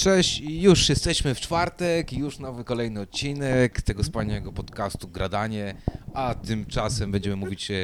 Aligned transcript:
Cześć, 0.00 0.40
już 0.40 0.88
jesteśmy 0.88 1.34
w 1.34 1.40
czwartek, 1.40 2.12
już 2.12 2.38
nowy 2.38 2.64
kolejny 2.64 3.00
odcinek 3.00 3.82
tego 3.82 4.02
wspaniałego 4.02 4.52
podcastu 4.52 5.08
Gradanie, 5.08 5.74
a 6.14 6.34
tymczasem 6.34 7.12
będziemy 7.12 7.36
mówić 7.36 7.70
e, 7.70 7.74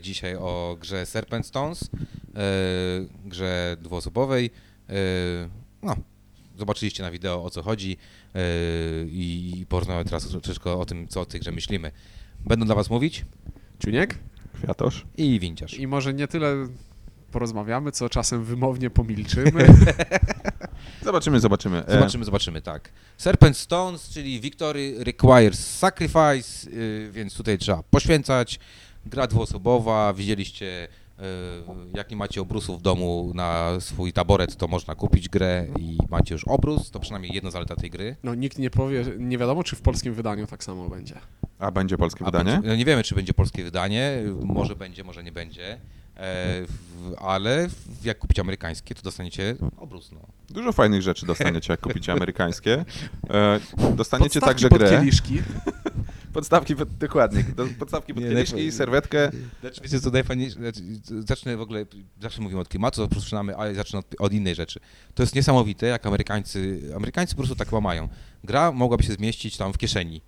dzisiaj 0.00 0.36
o 0.36 0.76
grze 0.80 1.06
Serpent 1.06 1.46
Stones, 1.46 1.82
e, 1.82 1.88
grze 3.24 3.76
dwuosobowej. 3.80 4.50
E, 4.88 4.94
no, 5.82 5.96
zobaczyliście 6.58 7.02
na 7.02 7.10
wideo 7.10 7.44
o 7.44 7.50
co 7.50 7.62
chodzi 7.62 7.96
i 9.06 9.66
porozmawiamy 9.68 10.04
teraz 10.04 10.28
troszeczkę 10.28 10.72
o 10.72 10.84
tym, 10.84 11.08
co 11.08 11.20
o 11.20 11.26
tej 11.26 11.40
grze 11.40 11.52
myślimy. 11.52 11.92
Będą 12.46 12.66
dla 12.66 12.74
was 12.74 12.90
mówić 12.90 13.24
Czuniek? 13.78 14.18
Kwiatosz. 14.54 15.06
i 15.16 15.40
Winciarz. 15.40 15.74
I 15.74 15.86
może 15.86 16.14
nie 16.14 16.28
tyle 16.28 16.68
porozmawiamy, 17.30 17.92
co 17.92 18.08
czasem 18.08 18.44
wymownie 18.44 18.90
pomilczymy. 18.90 19.66
Zobaczymy, 21.04 21.40
zobaczymy. 21.40 21.86
E, 21.86 21.92
Zobaczymy, 21.92 22.24
zobaczymy, 22.24 22.62
tak. 22.62 22.90
Serpent 23.16 23.56
Stones, 23.56 24.08
czyli 24.08 24.40
Victory 24.40 24.94
Requires 24.98 25.78
Sacrifice, 25.78 26.70
yy, 26.70 27.10
więc 27.12 27.34
tutaj 27.34 27.58
trzeba 27.58 27.82
poświęcać. 27.82 28.58
Gra 29.06 29.26
dwuosobowa, 29.26 30.12
widzieliście, 30.12 30.88
yy, 31.18 31.24
jak 31.94 32.10
nie 32.10 32.16
macie 32.16 32.40
obrusu 32.40 32.78
w 32.78 32.82
domu 32.82 33.32
na 33.34 33.80
swój 33.80 34.12
taboret, 34.12 34.56
to 34.56 34.68
można 34.68 34.94
kupić 34.94 35.28
grę 35.28 35.66
i 35.78 35.98
macie 36.10 36.34
już 36.34 36.44
obrus, 36.44 36.90
to 36.90 37.00
przynajmniej 37.00 37.34
jedna 37.34 37.50
zaleta 37.50 37.76
tej 37.76 37.90
gry. 37.90 38.16
No 38.22 38.34
nikt 38.34 38.58
nie 38.58 38.70
powie, 38.70 39.04
nie 39.18 39.38
wiadomo 39.38 39.64
czy 39.64 39.76
w 39.76 39.80
polskim 39.82 40.14
wydaniu 40.14 40.46
tak 40.46 40.64
samo 40.64 40.88
będzie. 40.88 41.14
A 41.58 41.70
będzie 41.70 41.96
polskie 41.98 42.22
A 42.22 42.24
wydanie? 42.24 42.52
Będzie, 42.52 42.68
no 42.68 42.76
nie 42.76 42.84
wiemy, 42.84 43.02
czy 43.02 43.14
będzie 43.14 43.34
polskie 43.34 43.64
wydanie, 43.64 44.22
może 44.42 44.76
będzie, 44.76 45.04
może 45.04 45.22
nie 45.22 45.32
będzie, 45.32 45.78
ale 47.18 47.68
w- 47.68 48.04
jak 48.04 48.18
kupić 48.18 48.38
amerykańskie, 48.38 48.94
to 48.94 49.02
dostaniecie 49.02 49.56
obrus, 49.76 50.12
no. 50.12 50.20
Dużo 50.50 50.72
fajnych 50.72 51.02
rzeczy 51.02 51.26
dostaniecie, 51.26 51.72
jak 51.72 51.80
kupicie 51.80 52.12
amerykańskie. 52.16 52.84
E, 53.30 53.60
dostaniecie 53.96 54.40
Podstawki 54.40 54.40
także 54.40 54.68
pod 54.68 54.78
grę. 54.78 54.90
kieliszki. 54.90 55.42
Podstawki, 56.32 56.76
pod, 56.76 56.96
dokładnie. 56.96 57.44
Do, 57.56 57.66
podstawki 57.78 58.14
pod 58.14 58.22
Nie, 58.22 58.28
kieliszki, 58.30 58.54
najfajniej- 58.54 58.72
serwetkę. 58.72 59.30
Znaczy, 59.60 59.80
wiecie 59.82 60.00
co 60.00 60.10
najfajniejsze, 60.10 60.56
znaczy, 60.58 60.80
zacznę 61.28 61.56
w 61.56 61.60
ogóle, 61.60 61.86
zawsze 62.20 62.42
mówimy 62.42 62.60
od 62.60 62.68
klimatu, 62.68 63.00
rozpoczynamy, 63.00 63.56
ale 63.56 63.74
zacznę 63.74 63.98
od, 63.98 64.06
od 64.18 64.32
innej 64.32 64.54
rzeczy. 64.54 64.80
To 65.14 65.22
jest 65.22 65.34
niesamowite, 65.34 65.86
jak 65.86 66.06
Amerykańcy, 66.06 66.80
Amerykańcy 66.96 67.34
po 67.34 67.38
prostu 67.38 67.56
tak 67.56 67.72
łamają. 67.72 68.08
Gra 68.44 68.72
mogłaby 68.72 69.02
się 69.02 69.12
zmieścić 69.12 69.56
tam 69.56 69.72
w 69.72 69.78
kieszeni, 69.78 70.20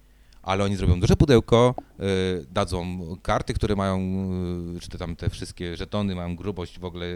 ale 0.45 0.65
oni 0.65 0.77
zrobią 0.77 1.01
duże 1.01 1.17
pudełko, 1.17 1.75
y, 2.01 2.47
dadzą 2.51 2.99
karty, 3.23 3.55
które 3.55 3.77
mają, 3.77 3.99
y, 4.77 4.81
czy 4.81 4.89
te 4.89 4.99
tam 4.99 5.17
te 5.17 5.31
wszystkie 5.31 5.77
żetony 5.77 6.15
mają 6.15 6.37
grubość 6.37 6.79
w 6.79 6.85
ogóle, 6.85 7.07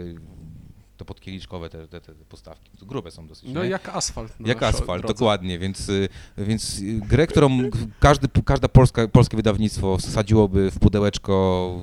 to 0.97 1.05
podkieliczkowe 1.05 1.69
te, 1.69 1.87
te, 1.87 2.01
te 2.01 2.13
postawki, 2.15 2.71
to 2.79 2.85
grube 2.85 3.11
są 3.11 3.27
dosyć. 3.27 3.49
No 3.53 3.63
nie? 3.63 3.69
jak 3.69 3.89
asfalt. 3.89 4.33
Jak 4.45 4.63
asfalt, 4.63 5.01
drodze. 5.01 5.13
dokładnie, 5.13 5.59
więc, 5.59 5.89
y, 5.89 6.09
więc 6.37 6.81
grę, 6.83 7.27
którą 7.27 7.59
każdy, 7.99 8.27
każda 8.45 8.67
polska, 8.67 9.07
polskie 9.07 9.37
wydawnictwo 9.37 9.97
wsadziłoby 9.97 10.71
w 10.71 10.79
pudełeczko 10.79 11.75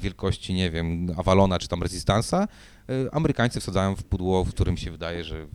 wielkości, 0.00 0.54
nie 0.54 0.70
wiem, 0.70 1.14
Avalona 1.16 1.58
czy 1.58 1.68
tam 1.68 1.80
Resistance'a, 1.80 2.48
y, 2.90 3.12
Amerykańcy 3.12 3.60
wsadzają 3.60 3.96
w 3.96 4.04
pudło, 4.04 4.44
w 4.44 4.50
którym 4.50 4.76
się 4.76 4.90
wydaje, 4.90 5.24
że 5.24 5.46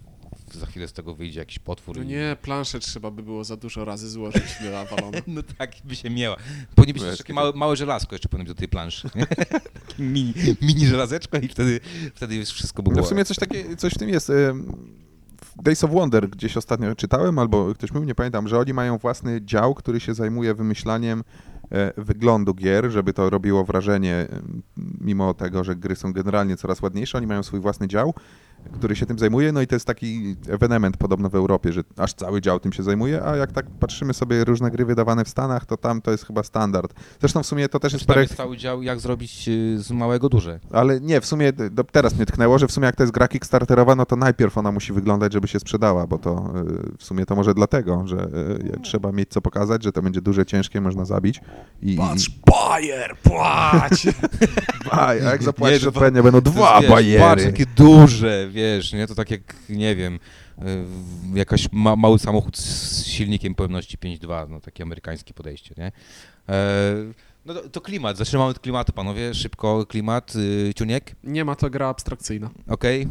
za 0.54 0.66
chwilę 0.66 0.88
z 0.88 0.94
tego 0.94 1.16
wyjdzie 1.16 1.40
jakiś 1.40 1.60
potwór. 1.60 1.98
No 1.98 2.04
i- 2.04 2.08
nie, 2.08 2.38
planszę 2.42 2.80
trzeba 2.80 3.12
by 3.12 3.24
było 3.24 3.44
za 3.44 3.58
dużo 3.58 3.86
razy 3.86 4.10
złożyć 4.10 4.44
do 4.64 4.80
Avalona. 4.80 5.18
No 5.28 5.42
tak 5.58 5.72
by 5.84 5.96
się 5.96 6.10
miała. 6.10 6.36
Powinien 6.76 7.06
być 7.10 7.18
takie 7.18 7.34
małe, 7.34 7.52
małe 7.56 7.76
żelazko 7.76 8.16
jeszcze 8.16 8.30
powinno 8.30 8.46
być 8.46 8.54
do 8.56 8.60
tej 8.60 8.68
planszy. 8.68 9.10
mini, 10.00 10.34
mini 10.62 10.86
żelazeczko 10.88 11.38
i 11.38 11.48
wtedy, 11.48 11.80
wtedy 12.16 12.36
już 12.36 12.50
wszystko 12.50 12.84
by 12.84 12.90
było. 12.90 13.02
No 13.02 13.06
w 13.06 13.10
sumie 13.10 13.26
coś, 13.26 13.38
takie, 13.38 13.76
coś 13.76 13.94
w 13.94 13.98
tym 13.98 14.10
jest. 14.10 14.32
W 15.58 15.64
Days 15.64 15.84
of 15.84 15.92
Wonder 15.92 16.30
gdzieś 16.30 16.58
ostatnio 16.58 16.96
czytałem, 16.96 17.40
albo 17.40 17.74
ktoś 17.74 17.92
mówił, 17.92 18.08
nie 18.08 18.16
pamiętam, 18.16 18.48
że 18.48 18.60
oni 18.60 18.74
mają 18.74 18.98
własny 18.98 19.42
dział, 19.46 19.74
który 19.76 20.00
się 20.00 20.14
zajmuje 20.14 20.54
wymyślaniem 20.54 21.24
e, 21.72 22.02
wyglądu 22.02 22.54
gier, 22.54 22.92
żeby 22.92 23.14
to 23.14 23.30
robiło 23.30 23.64
wrażenie, 23.66 24.28
mimo 25.02 25.34
tego, 25.34 25.64
że 25.64 25.76
gry 25.76 25.96
są 25.96 26.14
generalnie 26.14 26.58
coraz 26.58 26.82
ładniejsze, 26.82 27.18
oni 27.18 27.28
mają 27.28 27.44
swój 27.44 27.60
własny 27.60 27.88
dział, 27.88 28.14
który 28.72 28.96
się 28.96 29.06
tym 29.06 29.20
zajmuje, 29.20 29.52
no 29.52 29.62
i 29.62 29.68
to 29.68 29.76
jest 29.76 29.86
taki 29.88 30.36
ewenement 30.50 30.98
podobno 30.98 31.30
w 31.30 31.36
Europie, 31.36 31.74
że 31.74 31.82
aż 31.98 32.14
cały 32.14 32.42
dział 32.42 32.60
tym 32.60 32.74
się 32.74 32.84
zajmuje, 32.84 33.24
a 33.24 33.36
jak 33.36 33.52
tak 33.52 33.66
patrzymy 33.80 34.14
sobie 34.14 34.44
różne 34.44 34.72
gry 34.72 34.86
wydawane 34.86 35.26
w 35.26 35.30
Stanach, 35.30 35.66
to 35.66 35.78
tam 35.78 36.02
to 36.02 36.12
jest 36.12 36.26
chyba 36.26 36.44
standard. 36.44 36.94
Zresztą 37.20 37.44
w 37.44 37.46
sumie 37.46 37.70
to 37.70 37.80
też 37.80 37.94
jest 37.94 38.06
Tam 38.06 38.14
projekt, 38.14 38.32
jest 38.32 38.38
cały 38.38 38.58
dział, 38.58 38.82
jak 38.84 39.00
zrobić 39.00 39.48
y, 39.48 39.80
z 39.84 39.92
małego 39.92 40.30
duże. 40.30 40.60
ale 40.72 41.02
nie, 41.02 41.22
w 41.22 41.26
sumie 41.26 41.54
do, 41.54 41.84
teraz 41.84 42.16
mnie 42.16 42.26
tknęło, 42.26 42.60
że 42.60 42.68
w 42.68 42.72
sumie 42.72 42.86
jak 42.86 42.96
to 42.96 43.04
jest 43.04 43.14
gra 43.14 43.28
kickstarterowa, 43.28 43.96
no 43.96 44.06
to 44.06 44.16
najpierw 44.16 44.58
ona 44.58 44.72
musi 44.72 44.94
wyglądać, 44.94 45.34
żeby 45.34 45.48
się 45.48 45.60
sprzedała, 45.60 46.08
bo 46.08 46.18
to 46.18 46.54
y, 46.92 46.98
w 46.98 47.04
sumie 47.04 47.26
to 47.26 47.36
może 47.36 47.54
dlatego, 47.54 48.04
że 48.08 48.18
y, 48.76 48.80
trzeba 48.82 49.12
mieć 49.12 49.30
co 49.30 49.42
pokazać, 49.42 49.84
że 49.84 49.92
to 49.92 50.02
będzie 50.02 50.22
duże, 50.22 50.46
ciężkie, 50.46 50.82
można 50.82 51.06
zabić. 51.06 51.42
I, 51.82 51.96
Patrz, 51.98 52.30
Bayer, 52.46 53.18
płać! 53.24 54.08
a 54.92 55.14
jak 55.14 55.44
zapłacisz 55.44 55.82
to- 55.84 55.88
odpowiednio, 55.90 56.24
będą 56.24 56.42
dwa 56.42 56.82
bajery. 56.90 57.20
Patrz, 57.24 57.44
jakie 57.46 57.66
duże, 57.76 58.50
wiesz, 58.58 58.94
nie? 58.94 59.08
To 59.08 59.16
tak 59.16 59.32
jak, 59.32 59.56
nie 59.70 59.96
wiem, 59.96 60.20
y, 60.60 60.64
jakaś 61.38 61.68
ma, 61.72 61.96
mały 61.96 62.20
samochód 62.20 62.58
z 62.58 63.06
silnikiem 63.06 63.56
pojemności 63.56 63.98
5.2, 63.98 64.50
no 64.50 64.60
takie 64.60 64.84
amerykańskie 64.84 65.34
podejście, 65.34 65.76
nie? 65.78 65.92
E, 66.50 66.96
no 67.46 67.54
to, 67.54 67.70
to 67.70 67.82
klimat, 67.82 68.18
zaczynamy 68.18 68.50
od 68.50 68.60
klimatu, 68.60 68.94
panowie, 68.94 69.34
szybko 69.34 69.86
klimat, 69.86 70.36
y, 70.36 70.74
ciuniek, 70.76 71.16
Nie 71.24 71.46
ma 71.46 71.56
to 71.56 71.70
gra 71.70 71.88
abstrakcyjna. 71.88 72.50
okej? 72.68 73.08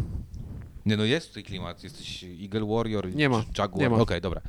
Nie 0.87 0.97
no, 0.97 1.05
jest 1.05 1.29
tutaj 1.29 1.43
klimat, 1.43 1.85
jesteś 1.85 2.25
Eagle 2.43 2.67
Warrior, 2.67 3.15
Nie 3.15 3.29
ma, 3.29 3.45
Jaguar, 3.59 3.83
nie 3.83 3.91
ma. 3.91 3.97
okej, 3.97 4.21
dobra. 4.21 4.41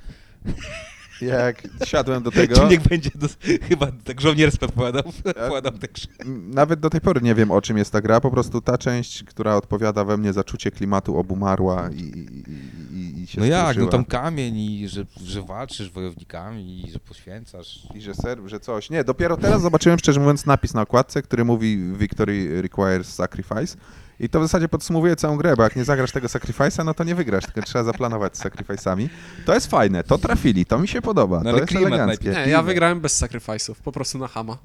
Jak 1.21 1.67
siadłem 1.85 2.23
do 2.23 2.31
tego, 2.41 2.55
Ciuniek 2.55 2.81
będzie 2.89 3.09
do, 3.15 3.27
chyba 3.61 3.87
tak 4.03 4.21
żołnierstwo 4.21 4.65
odpowiadał 4.65 5.71
tak, 5.81 5.97
że- 5.97 6.07
nawet 6.29 6.79
do 6.79 6.89
tej 6.89 7.01
pory 7.01 7.21
nie 7.21 7.35
wiem, 7.35 7.51
o 7.51 7.61
czym 7.61 7.77
jest 7.77 7.91
ta 7.91 8.01
gra, 8.01 8.21
po 8.21 8.31
prostu 8.31 8.61
ta 8.61 8.77
część, 8.77 9.23
która 9.23 9.55
odpowiada 9.55 10.03
we 10.03 10.17
mnie 10.17 10.33
za 10.33 10.43
czucie 10.43 10.71
klimatu 10.71 11.17
obumarła 11.17 11.89
i, 11.89 11.99
i, 12.01 12.97
i, 12.99 13.21
i 13.23 13.27
się 13.27 13.39
No 13.39 13.45
jak, 13.45 13.77
no 13.77 13.87
tam 13.87 14.05
kamień 14.05 14.57
i 14.57 14.87
że, 14.87 15.05
że 15.23 15.41
walczysz 15.41 15.91
wojownikami 15.91 16.87
i 16.87 16.91
że 16.91 16.99
poświęcasz. 16.99 17.79
I 17.95 18.01
że 18.01 18.13
ser, 18.13 18.39
że 18.45 18.59
coś. 18.59 18.89
Nie, 18.89 19.03
dopiero 19.03 19.37
teraz 19.37 19.61
zobaczyłem, 19.61 19.99
szczerze 19.99 20.19
mówiąc, 20.19 20.45
napis 20.45 20.73
na 20.73 20.81
okładce, 20.81 21.21
który 21.21 21.45
mówi 21.45 21.77
Victory 21.93 22.61
requires 22.61 23.13
sacrifice. 23.15 23.77
I 24.19 24.29
to 24.29 24.39
w 24.39 24.43
zasadzie 24.43 24.67
podsumowuje 24.69 25.15
całą 25.15 25.37
grę, 25.37 25.55
bo 25.55 25.63
jak 25.63 25.75
nie 25.75 25.83
zagrasz 25.83 26.11
tego 26.11 26.27
sacrifice'a, 26.27 26.85
no 26.85 26.93
to 26.93 27.03
nie 27.03 27.15
wygrasz, 27.15 27.43
tylko 27.45 27.61
trzeba 27.61 27.83
zaplanować 27.83 28.37
z 28.37 28.41
sacrifice'ami. 28.43 29.09
To 29.45 29.53
jest 29.53 29.67
fajne, 29.67 30.03
to 30.03 30.17
trafili, 30.17 30.65
to 30.65 30.79
mi 30.79 30.87
się 30.87 31.01
podoba, 31.01 31.41
No 31.43 31.51
to 31.51 31.57
jest 31.59 31.71
eleganckie. 31.75 32.05
najpierw. 32.05 32.37
Nie, 32.45 32.51
ja 32.51 32.61
wygrałem 32.61 32.99
bez 32.99 33.21
sacrifice'ów, 33.23 33.75
po 33.75 33.91
prostu 33.91 34.17
na 34.17 34.27
hama. 34.27 34.57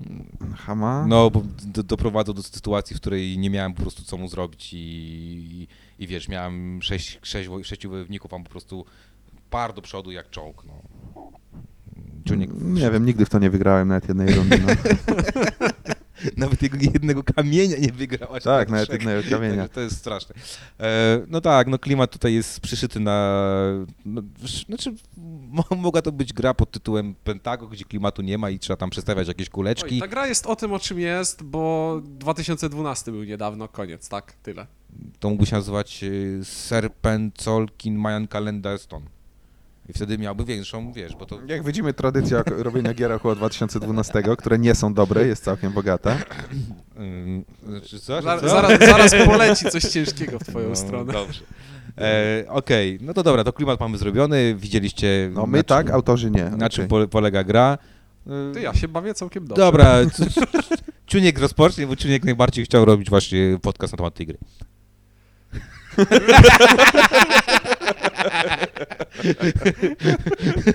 Hama? 0.56 1.04
No, 1.08 1.30
bo 1.30 1.42
do, 1.64 1.82
doprowadzał 1.82 2.34
do 2.34 2.42
sytuacji, 2.42 2.96
w 2.96 3.00
której 3.00 3.38
nie 3.38 3.50
miałem 3.50 3.74
po 3.74 3.82
prostu 3.82 4.02
co 4.04 4.16
mu 4.16 4.28
zrobić 4.28 4.72
i, 4.72 4.76
i, 4.78 5.68
i 5.98 6.06
wiesz, 6.06 6.28
miałem 6.28 6.82
sześć, 6.82 7.18
sześć, 7.22 7.50
sześciu 7.62 7.90
wojowników, 7.90 8.34
a 8.34 8.38
po 8.38 8.50
prostu 8.50 8.84
par 9.50 9.74
do 9.74 9.82
przodu 9.82 10.10
jak 10.12 10.30
czołg, 10.30 10.64
no. 10.66 10.82
Nie 12.60 12.90
wiem, 12.90 13.06
nigdy 13.06 13.24
w 13.24 13.28
to 13.28 13.38
nie 13.38 13.50
wygrałem 13.50 13.88
nawet 13.88 14.08
jednej 14.08 14.34
rundy. 14.34 14.58
No. 14.66 14.72
Nawet 16.36 16.62
jego 16.62 16.76
jednego 16.80 17.22
kamienia 17.22 17.76
nie 17.78 17.92
wygrał. 17.92 18.34
aż 18.34 18.42
Tak, 18.42 18.68
nawet 18.70 18.88
trzech. 18.88 19.00
jednego 19.02 19.30
kamienia. 19.30 19.68
To 19.68 19.80
jest 19.80 19.96
straszne. 19.96 20.34
E, 20.80 21.20
no 21.28 21.40
tak, 21.40 21.66
no 21.66 21.78
klimat 21.78 22.10
tutaj 22.12 22.34
jest 22.34 22.60
przyszyty 22.60 23.00
na... 23.00 23.42
No, 24.04 24.22
znaczy, 24.66 24.94
mo- 25.50 25.76
mogła 25.76 26.02
to 26.02 26.12
być 26.12 26.32
gra 26.32 26.54
pod 26.54 26.70
tytułem 26.70 27.14
Pentago, 27.24 27.66
gdzie 27.66 27.84
klimatu 27.84 28.22
nie 28.22 28.38
ma 28.38 28.50
i 28.50 28.58
trzeba 28.58 28.76
tam 28.76 28.90
przestawiać 28.90 29.28
jakieś 29.28 29.48
kuleczki. 29.48 29.94
Oj, 29.94 30.00
ta 30.00 30.08
gra 30.08 30.26
jest 30.26 30.46
o 30.46 30.56
tym, 30.56 30.72
o 30.72 30.78
czym 30.78 30.98
jest, 30.98 31.42
bo 31.42 32.00
2012 32.04 33.12
był 33.12 33.24
niedawno, 33.24 33.68
koniec, 33.68 34.08
tak? 34.08 34.32
Tyle. 34.32 34.66
to 35.20 35.28
mógłby 35.30 35.46
się 35.46 35.56
nazywać 35.56 36.04
y, 36.04 36.40
Serpentolkin 36.44 37.96
Mayan 37.98 38.28
Calendar 38.28 38.78
Stone. 38.78 39.06
I 39.88 39.92
wtedy 39.92 40.18
miałby 40.18 40.44
większą, 40.44 40.92
wiesz, 40.92 41.16
bo 41.16 41.26
to... 41.26 41.38
Jak 41.46 41.64
widzimy, 41.64 41.92
tradycja 41.94 42.42
robienia 42.68 42.94
gier 42.94 43.12
około 43.12 43.34
2012, 43.34 44.22
które 44.38 44.58
nie 44.58 44.74
są 44.74 44.94
dobre, 44.94 45.26
jest 45.26 45.44
całkiem 45.44 45.72
bogata. 45.72 46.16
Znaczy, 47.68 48.00
co? 48.00 48.20
Zar- 48.20 48.40
co? 48.40 48.48
zaraz, 48.48 48.78
zaraz 48.80 49.14
poleci 49.26 49.64
coś 49.70 49.82
ciężkiego 49.82 50.38
w 50.38 50.44
twoją 50.44 50.68
No, 50.68 50.76
stronę. 50.76 51.12
Dobrze. 51.12 51.40
E, 51.98 52.44
Okej, 52.48 52.98
no 53.00 53.14
to 53.14 53.22
dobra, 53.22 53.44
to 53.44 53.52
klimat 53.52 53.80
mamy 53.80 53.98
zrobiony, 53.98 54.54
widzieliście... 54.54 55.30
No 55.34 55.46
my 55.46 55.58
na 55.58 55.64
tak, 55.64 55.86
czym- 55.86 55.94
autorzy 55.94 56.30
nie. 56.30 56.44
Na 56.44 56.68
czym 56.70 56.84
Okej. 56.84 56.98
pole- 56.98 57.08
polega 57.08 57.44
gra. 57.44 57.78
Ty, 58.54 58.60
ja 58.60 58.74
się 58.74 58.88
bawię 58.88 59.14
całkiem 59.14 59.46
dobrze. 59.46 59.62
Dobra, 59.64 59.94
Ciuniek 61.06 61.38
rozpocznie, 61.38 61.86
bo 61.86 61.96
Ciuniek 61.96 62.24
najbardziej 62.24 62.64
chciał 62.64 62.84
robić 62.84 63.10
właśnie 63.10 63.58
podcast 63.62 63.92
na 63.92 63.96
temat 63.96 64.14
tej 64.14 64.26
gry. 64.26 64.38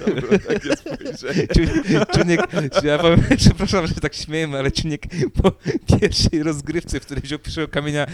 Dobra, 0.06 0.40
takie 0.40 0.76
spojrzenie. 0.76 1.48
Ciuniek, 2.16 2.42
ja 2.84 2.98
powiem, 2.98 3.24
przepraszam, 3.38 3.88
że 3.88 3.96
tak 3.96 4.16
śmiejemy, 4.16 4.58
ale 4.58 4.72
Ciuniek 4.72 5.02
po 5.42 5.52
pierwszej 6.00 6.44
rozgrywce, 6.44 7.00
w 7.00 7.06
której 7.06 7.24
wziął 7.24 7.40
pierwszego 7.40 7.68
kamienia, 7.68 8.08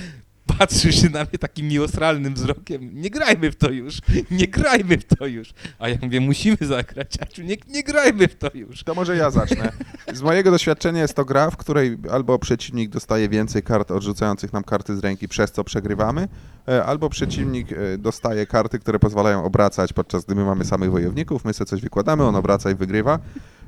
patrzysz 0.45 1.01
się 1.01 1.10
na 1.10 1.19
mnie 1.19 1.40
takim 1.40 1.68
miłosralnym 1.68 2.34
wzrokiem, 2.34 2.90
nie 2.94 3.10
grajmy 3.10 3.51
w 3.51 3.56
to 3.56 3.72
już, 3.72 3.98
nie 4.31 4.48
grajmy 4.48 4.98
w 4.98 5.06
to 5.06 5.28
już. 5.28 5.54
A 5.80 5.90
ja 5.90 5.98
mówię, 6.01 6.22
musimy 6.22 6.57
zagrać, 6.62 7.22
Aciu, 7.22 7.44
nie, 7.44 7.56
nie 7.68 7.84
grajmy 7.84 8.28
w 8.28 8.36
to 8.36 8.50
już. 8.54 8.84
To 8.84 8.95
może 8.95 9.18
ja 9.18 9.31
zacznę. 9.31 9.72
Z 10.13 10.22
mojego 10.22 10.51
doświadczenia 10.51 11.01
jest 11.01 11.13
to 11.13 11.25
gra, 11.25 11.50
w 11.50 11.57
której 11.57 11.98
albo 12.12 12.40
przeciwnik 12.40 12.90
dostaje 12.90 13.30
więcej 13.30 13.63
kart 13.63 13.92
odrzucających 13.92 14.54
nam 14.54 14.63
karty 14.63 14.98
z 14.98 15.00
ręki, 15.00 15.28
przez 15.28 15.51
co 15.51 15.63
przegrywamy, 15.63 16.28
e, 16.68 16.86
albo 16.86 17.10
przeciwnik 17.10 17.72
e, 17.72 17.98
dostaje 17.98 18.46
karty, 18.46 18.80
które 18.80 19.00
pozwalają 19.00 19.44
obracać, 19.44 19.94
podczas 19.94 20.25
gdy 20.25 20.36
my 20.36 20.46
mamy 20.46 20.66
samych 20.66 20.92
wojowników, 20.92 21.46
my 21.46 21.54
sobie 21.54 21.69
coś 21.69 21.81
wykładamy, 21.81 22.24
on 22.24 22.36
obraca 22.36 22.72
i 22.72 22.75
wygrywa. 22.75 23.19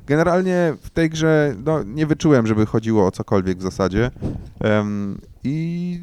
Generalnie 0.06 0.74
w 0.82 0.90
tej 0.90 1.10
grze 1.10 1.54
no, 1.64 1.82
nie 1.82 2.06
wyczułem, 2.06 2.46
żeby 2.46 2.66
chodziło 2.66 3.06
o 3.06 3.10
cokolwiek 3.10 3.58
w 3.58 3.62
zasadzie. 3.62 4.10
Em, 4.60 5.20
I 5.44 6.00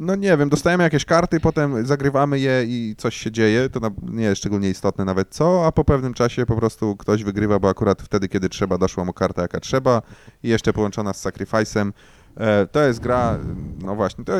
no 0.00 0.14
nie 0.14 0.36
wiem, 0.36 0.48
dostajemy 0.48 0.84
jakieś 0.84 1.04
karty, 1.04 1.40
potem 1.40 1.86
zagrywamy 1.86 2.38
je 2.38 2.64
i 2.64 2.94
coś 2.98 3.16
się 3.16 3.30
dzieje, 3.30 3.70
to 3.70 3.80
nie 4.02 4.24
jest 4.24 4.38
szczególnie 4.38 4.70
istotne 4.70 5.04
nawet 5.04 5.28
co, 5.30 5.66
a 5.66 5.72
po 5.72 5.84
pewnym 5.84 6.14
czasie 6.14 6.46
po 6.46 6.56
prostu 6.56 6.96
ktoś 6.96 7.24
wygrywa, 7.24 7.58
bo 7.58 7.68
akurat 7.68 8.02
wtedy, 8.02 8.28
kiedy 8.28 8.48
trzeba, 8.48 8.78
doszła 8.78 9.04
mu 9.04 9.12
karta 9.12 9.42
jaka 9.42 9.60
trzeba 9.60 10.02
i 10.42 10.48
jeszcze 10.48 10.72
połączona 10.72 11.12
z 11.12 11.24
Sacrifice'em. 11.24 11.92
E, 12.36 12.66
to 12.66 12.80
jest 12.80 13.00
gra, 13.00 13.38
no 13.86 13.94
właśnie, 13.94 14.24
to, 14.24 14.32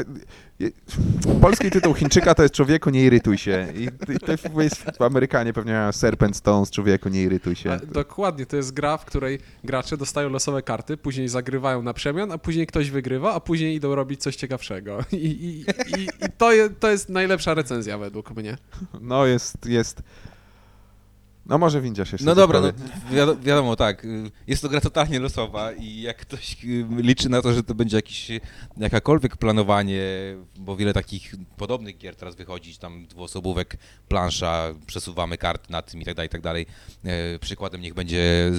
polski 1.40 1.70
tytuł 1.70 1.94
Chińczyka 1.94 2.34
to 2.34 2.42
jest 2.42 2.54
Człowieku, 2.54 2.90
nie 2.90 3.04
irytuj 3.04 3.38
się. 3.38 3.66
I, 3.76 3.84
i 3.84 4.18
to 4.18 4.32
jest, 4.62 4.76
w 4.98 5.02
Amerykanie 5.02 5.52
pewnie 5.52 5.72
mają 5.72 5.92
Serpent 5.92 6.36
Stones, 6.36 6.70
Człowieku, 6.70 7.08
nie 7.08 7.22
irytuj 7.22 7.56
się. 7.56 7.72
A, 7.72 7.76
Dokładnie, 7.78 8.46
to 8.46 8.56
jest 8.56 8.72
gra, 8.72 8.96
w 8.96 9.04
której 9.04 9.38
gracze 9.64 9.96
dostają 9.96 10.28
losowe 10.28 10.62
karty, 10.62 10.96
później 10.96 11.28
zagrywają 11.28 11.82
na 11.82 11.94
przemian, 11.94 12.32
a 12.32 12.38
później 12.38 12.66
ktoś 12.66 12.90
wygrywa, 12.90 13.34
a 13.34 13.40
później 13.40 13.74
idą 13.74 13.94
robić 13.94 14.22
coś 14.22 14.36
ciekawszego. 14.36 14.98
I, 15.12 15.16
i, 15.16 15.60
i, 16.00 16.04
i 16.04 16.28
to, 16.38 16.52
je, 16.52 16.70
to 16.70 16.90
jest 16.90 17.08
najlepsza 17.08 17.54
recenzja 17.54 17.98
według 17.98 18.36
mnie. 18.36 18.58
No 19.00 19.26
jest, 19.26 19.66
jest... 19.66 20.02
No 21.48 21.58
może 21.58 21.80
Windziarz 21.80 22.12
jeszcze 22.12 22.26
No 22.26 22.34
dobra, 22.34 22.60
no, 22.60 22.72
wiadomo, 23.12 23.40
wiadomo, 23.40 23.76
tak, 23.76 24.06
jest 24.46 24.62
to 24.62 24.68
gra 24.68 24.80
totalnie 24.80 25.20
losowa 25.20 25.72
i 25.72 26.00
jak 26.00 26.16
ktoś 26.16 26.64
y, 26.64 26.86
liczy 26.96 27.28
na 27.28 27.42
to, 27.42 27.52
że 27.54 27.62
to 27.62 27.74
będzie 27.74 27.96
jakiś, 27.96 28.30
y, 28.30 28.40
jakakolwiek 28.76 29.36
planowanie, 29.36 30.02
bo 30.58 30.76
wiele 30.76 30.92
takich 30.92 31.34
podobnych 31.56 31.98
gier 31.98 32.16
teraz 32.16 32.36
wychodzi, 32.36 32.78
tam 32.78 33.06
dwuosobówek, 33.06 33.76
plansza, 34.08 34.74
przesuwamy 34.86 35.38
karty 35.38 35.72
na 35.72 35.82
tym 35.82 36.00
i 36.00 36.04
tak 36.04 36.14
dalej, 36.14 36.26
i 36.26 36.30
tak 36.30 36.40
dalej. 36.40 36.66
E, 37.04 37.38
Przykładem 37.38 37.80
niech 37.80 37.94
będzie 37.94 38.52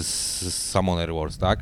Summoner 0.50 1.13
Wars, 1.13 1.38
tak? 1.38 1.60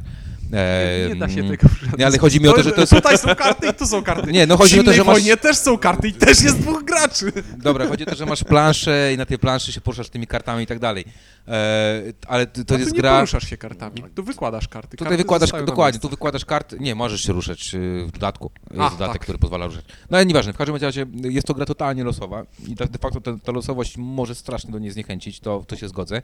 E, 0.53 1.07
Nie, 1.07 1.13
nie 1.13 1.19
da 1.19 1.29
się 1.29 1.49
tego 1.49 1.67
Nie, 1.97 2.05
ale 2.05 2.17
chodzi 2.17 2.41
mi 2.41 2.47
o 2.47 2.53
to, 2.53 2.63
że 2.63 2.71
to 2.71 2.81
jest... 2.81 2.93
Tutaj 2.93 3.17
są 3.17 3.35
karty 3.35 3.67
i 3.67 3.73
tu 3.73 3.87
są 3.87 4.03
karty. 4.03 4.31
Nie, 4.37 4.47
no 4.47 4.57
chodzi 4.57 4.79
o 4.79 4.83
to, 4.83 4.93
że 4.93 5.03
masz- 5.03 5.15
wojnie 5.15 5.37
też 5.37 5.57
są 5.57 5.77
karty 5.77 6.07
i 6.07 6.13
też 6.13 6.41
jest 6.41 6.59
dwóch 6.59 6.83
graczy. 6.83 7.31
Dobra, 7.57 7.87
chodzi 7.87 8.03
o 8.03 8.09
to, 8.09 8.15
że 8.15 8.25
masz 8.25 8.43
planszę 8.43 9.13
i 9.13 9.17
na 9.17 9.25
tej 9.25 9.39
planszy 9.39 9.71
się 9.71 9.81
poruszasz 9.81 10.09
tymi 10.09 10.27
kartami 10.27 10.63
i 10.63 10.67
tak 10.67 10.79
dalej. 10.79 11.05
E, 11.47 12.01
ale 12.27 12.47
to, 12.47 12.65
to 12.65 12.77
jest 12.77 12.93
nie 12.93 12.99
gra... 12.99 13.15
poruszasz 13.15 13.49
się 13.49 13.57
kartami, 13.57 14.03
tu 14.15 14.23
wykładasz 14.23 14.67
karty. 14.67 14.97
Tutaj 14.97 15.05
karty 15.05 15.17
wykładasz, 15.17 15.49
dokładnie, 15.65 15.99
tu 15.99 16.09
wykładasz 16.09 16.45
karty, 16.45 16.77
nie, 16.79 16.95
możesz 16.95 17.21
się 17.21 17.33
ruszać 17.33 17.75
y, 17.75 18.05
w 18.07 18.11
dodatku, 18.11 18.51
jest 18.71 18.81
A, 18.81 18.89
dodatek, 18.89 19.13
tak. 19.13 19.21
który 19.21 19.37
pozwala 19.37 19.65
ruszać. 19.65 19.85
No 20.09 20.17
ale 20.17 20.25
nieważne, 20.25 20.53
w 20.53 20.57
każdym 20.57 20.75
razie 20.75 21.05
jest 21.23 21.47
to 21.47 21.53
gra 21.53 21.65
totalnie 21.65 22.03
losowa 22.03 22.45
i 22.67 22.75
de 22.75 22.99
facto 23.01 23.21
ta, 23.21 23.31
ta 23.43 23.51
losowość 23.51 23.97
może 23.97 24.35
strasznie 24.35 24.71
do 24.71 24.79
niej 24.79 24.91
zniechęcić, 24.91 25.39
to, 25.39 25.63
to 25.67 25.75
się 25.75 25.87
zgodzę. 25.87 26.21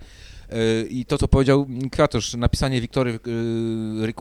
Y, 0.53 0.88
I 0.89 1.06
to, 1.06 1.18
co 1.18 1.27
powiedział 1.27 1.68
Kwiatosz, 1.91 2.33
napisanie 2.33 2.81
Wiktory 2.81 3.19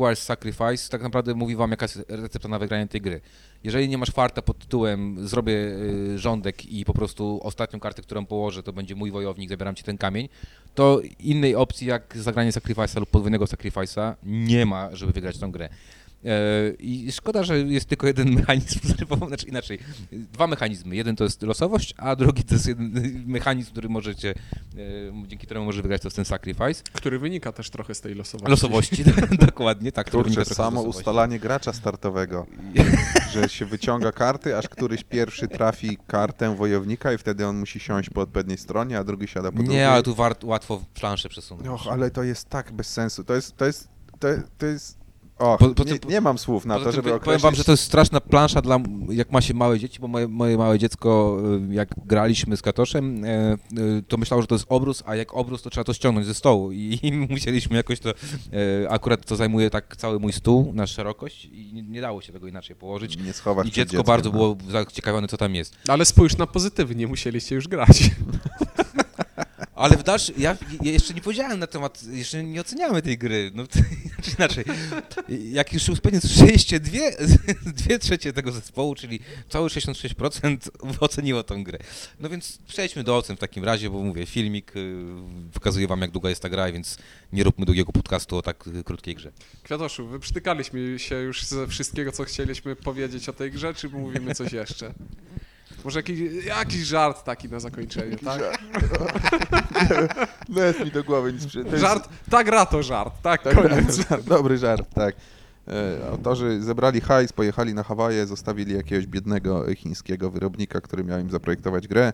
requires 0.00 0.22
sacrifice, 0.22 0.90
tak 0.90 1.02
naprawdę 1.02 1.34
mówi 1.34 1.56
wam 1.56 1.70
jaka 1.70 1.84
jest 1.84 2.04
recepta 2.08 2.48
na 2.48 2.58
wygranie 2.58 2.88
tej 2.88 3.00
gry. 3.00 3.20
Jeżeli 3.64 3.88
nie 3.88 3.98
masz 3.98 4.10
farta 4.10 4.42
pod 4.42 4.58
tytułem 4.58 5.28
zrobię 5.28 5.52
y, 5.52 6.18
rządek 6.18 6.66
i 6.66 6.84
po 6.84 6.94
prostu 6.94 7.40
ostatnią 7.42 7.80
kartę, 7.80 8.02
którą 8.02 8.26
położę, 8.26 8.62
to 8.62 8.72
będzie 8.72 8.94
mój 8.94 9.10
wojownik, 9.10 9.48
zabieram 9.48 9.74
ci 9.74 9.84
ten 9.84 9.98
kamień, 9.98 10.28
to 10.74 11.00
innej 11.18 11.54
opcji 11.54 11.86
jak 11.86 12.16
zagranie 12.16 12.50
Sacrifice'a 12.50 13.00
lub 13.00 13.10
podwójnego 13.10 13.44
Sacrifice'a 13.44 14.14
nie 14.22 14.66
ma, 14.66 14.96
żeby 14.96 15.12
wygrać 15.12 15.38
tą 15.38 15.50
grę. 15.50 15.68
E, 16.24 16.70
I 16.78 17.12
szkoda, 17.12 17.42
że 17.42 17.58
jest 17.58 17.86
tylko 17.86 18.06
jeden 18.06 18.30
mechanizm, 18.40 18.80
znaczy 19.28 19.46
inaczej, 19.46 19.78
dwa 20.12 20.46
mechanizmy. 20.46 20.96
Jeden 20.96 21.16
to 21.16 21.24
jest 21.24 21.42
losowość, 21.42 21.94
a 21.96 22.16
drugi 22.16 22.44
to 22.44 22.54
jest 22.54 22.66
jeden 22.66 22.90
mechanizm, 23.26 23.70
który 23.70 23.88
możecie, 23.88 24.30
e, 24.30 24.34
dzięki 25.26 25.46
któremu 25.46 25.66
może 25.66 25.82
wygrać 25.82 26.02
to 26.02 26.08
jest 26.08 26.16
ten 26.16 26.24
Sacrifice. 26.24 26.82
Który 26.92 27.18
wynika 27.18 27.52
też 27.52 27.70
trochę 27.70 27.94
z 27.94 28.00
tej 28.00 28.14
losowości. 28.14 28.50
Losowości, 28.50 29.04
dokładnie, 29.46 29.92
tak. 29.92 30.10
Kurczę, 30.10 30.44
samo 30.44 30.82
ustalanie 30.82 31.38
gracza 31.38 31.72
startowego, 31.72 32.46
że 33.32 33.48
się 33.48 33.66
wyciąga 33.66 34.12
karty, 34.12 34.56
aż 34.56 34.68
któryś 34.68 35.04
pierwszy 35.04 35.48
trafi 35.48 35.98
kartę 36.06 36.56
wojownika 36.56 37.12
i 37.12 37.18
wtedy 37.18 37.46
on 37.46 37.58
musi 37.58 37.80
siąść 37.80 38.10
po 38.10 38.20
odpowiedniej 38.20 38.58
stronie, 38.58 38.98
a 38.98 39.04
drugi 39.04 39.28
siada 39.28 39.50
po 39.50 39.56
drugiej. 39.56 39.74
Nie, 39.74 39.88
ale 39.88 40.02
tu 40.02 40.14
wart, 40.14 40.44
łatwo 40.44 40.82
planszę 40.94 41.28
przesunąć. 41.28 41.68
Och, 41.68 41.86
ale 41.92 42.10
to 42.10 42.22
jest 42.22 42.48
tak 42.48 42.72
bez 42.72 42.92
sensu. 42.92 43.24
To 43.24 43.34
jest, 43.34 43.56
to 43.56 43.66
jest, 43.66 43.88
to, 44.18 44.28
to 44.58 44.66
jest... 44.66 44.99
Och, 45.40 45.58
Po- 45.58 45.68
po 45.68 45.84
nie, 45.84 45.98
tym- 45.98 46.10
nie 46.10 46.20
mam 46.20 46.38
słów 46.38 46.66
na 46.66 46.78
to, 46.78 46.82
tym 46.84 46.92
żeby 46.92 47.02
powiem 47.02 47.16
określić... 47.16 47.42
wam, 47.42 47.54
że 47.54 47.64
to 47.64 47.72
jest 47.72 47.82
straszna 47.82 48.20
plansza 48.20 48.62
dla, 48.62 48.78
jak 49.08 49.32
ma 49.32 49.40
się 49.40 49.54
małe 49.54 49.78
dzieci, 49.78 50.00
bo 50.00 50.08
moje, 50.08 50.28
moje 50.28 50.58
małe 50.58 50.78
dziecko, 50.78 51.38
y, 51.70 51.74
jak 51.74 51.88
graliśmy 52.06 52.56
z 52.56 52.62
Katoszem, 52.62 53.24
e, 53.24 53.54
y, 53.98 54.02
to 54.08 54.16
myślało, 54.16 54.42
że 54.42 54.48
to 54.48 54.54
jest 54.54 54.66
obrus, 54.68 55.02
a 55.06 55.16
jak 55.16 55.34
obrus, 55.34 55.62
to 55.62 55.70
trzeba 55.70 55.84
to 55.84 55.92
ściągnąć 55.92 56.26
ze 56.26 56.34
stołu 56.34 56.72
i, 56.72 56.98
i 57.02 57.12
musieliśmy 57.12 57.76
jakoś 57.76 58.00
to, 58.00 58.10
e, 58.10 58.14
akurat 58.90 59.26
to 59.26 59.36
zajmuje 59.36 59.70
tak 59.70 59.96
cały 59.96 60.18
mój 60.20 60.32
stół 60.32 60.72
na 60.74 60.86
szerokość 60.86 61.44
i 61.44 61.70
nie, 61.74 61.82
nie 61.82 62.00
dało 62.00 62.20
się 62.20 62.32
tego 62.32 62.46
inaczej 62.46 62.76
położyć. 62.76 63.16
Nie 63.16 63.32
schować 63.32 63.66
I 63.66 63.70
dziecko 63.70 63.96
dzieckiem, 63.96 64.06
bardzo 64.06 64.30
no. 64.30 64.36
było 64.36 64.56
zaciekawione, 64.68 65.28
co 65.28 65.36
tam 65.36 65.54
jest. 65.54 65.76
Ale 65.88 66.04
spójrz 66.04 66.36
na 66.36 66.46
pozytywy, 66.46 66.94
nie 66.94 67.06
musieliście 67.06 67.54
już 67.54 67.68
grać. 67.68 68.02
Ale 69.80 69.96
w 69.96 70.02
dalszym, 70.02 70.34
ja, 70.38 70.56
jeszcze 70.82 71.14
nie 71.14 71.20
powiedziałem 71.20 71.58
na 71.58 71.66
temat, 71.66 72.02
jeszcze 72.02 72.44
nie 72.44 72.60
oceniamy 72.60 73.02
tej 73.02 73.18
gry, 73.18 73.50
no 73.54 73.64
znaczy 74.36 74.36
inaczej, 74.38 74.64
jak 75.52 75.72
już 75.72 75.88
uspędnię 75.88 76.20
słyszeliście, 76.20 76.80
dwie, 76.80 77.16
dwie 77.80 77.98
trzecie 77.98 78.32
tego 78.32 78.52
zespołu, 78.52 78.94
czyli 78.94 79.20
całe 79.48 79.68
66% 79.68 80.56
oceniło 81.00 81.42
tą 81.42 81.64
grę. 81.64 81.78
No 82.20 82.28
więc 82.28 82.58
przejdźmy 82.66 83.04
do 83.04 83.16
ocen 83.16 83.36
w 83.36 83.40
takim 83.40 83.64
razie, 83.64 83.90
bo 83.90 83.98
mówię, 83.98 84.26
filmik 84.26 84.76
y, 84.76 84.96
wykazuje 85.52 85.86
wam 85.88 86.00
jak 86.00 86.10
długa 86.10 86.28
jest 86.30 86.42
ta 86.42 86.48
gra, 86.48 86.72
więc 86.72 86.98
nie 87.32 87.44
róbmy 87.44 87.66
długiego 87.66 87.92
podcastu 87.92 88.36
o 88.36 88.42
tak 88.42 88.66
y, 88.66 88.84
krótkiej 88.84 89.14
grze. 89.14 89.32
Kwiatoszu, 89.62 90.06
wyprztykaliśmy 90.06 90.98
się 90.98 91.14
już 91.14 91.44
ze 91.44 91.66
wszystkiego, 91.66 92.12
co 92.12 92.24
chcieliśmy 92.24 92.76
powiedzieć 92.76 93.28
o 93.28 93.32
tej 93.32 93.50
grze, 93.50 93.74
czy 93.74 93.88
mówimy 93.88 94.34
coś 94.34 94.52
jeszcze? 94.52 94.94
Może 95.84 95.98
jakiś, 95.98 96.44
jakiś 96.44 96.80
żart 96.80 97.24
taki 97.24 97.48
na 97.48 97.60
zakończenie, 97.60 98.16
tak? 98.16 98.40
Jest 100.48 100.80
mi 100.84 100.90
do 100.90 101.04
głowy 101.04 101.32
nic 101.32 101.46
przy... 101.46 101.64
to 101.64 101.70
jest- 101.70 101.80
Żart, 101.80 102.08
ta 102.30 102.44
gra 102.44 102.66
to 102.66 102.82
żart, 102.82 103.14
tak, 103.22 103.42
Tak, 103.42 103.54
koniec. 103.54 104.08
żart, 104.08 104.24
dobry 104.24 104.58
żart, 104.58 104.86
tak. 104.94 105.14
E, 105.68 106.08
Autorzy 106.10 106.62
zebrali 106.62 107.00
hajs, 107.00 107.32
pojechali 107.32 107.74
na 107.74 107.82
Hawaje, 107.82 108.26
zostawili 108.26 108.74
jakiegoś 108.76 109.06
biednego 109.06 109.74
chińskiego 109.74 110.30
wyrobnika, 110.30 110.80
który 110.80 111.04
miał 111.04 111.20
im 111.20 111.30
zaprojektować 111.30 111.88
grę. 111.88 112.12